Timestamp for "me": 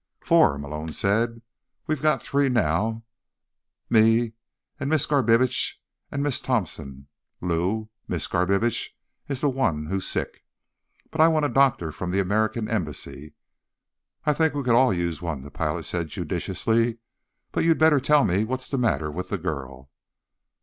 3.87-4.33, 18.25-18.43